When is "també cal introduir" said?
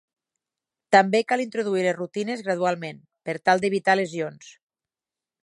0.95-1.83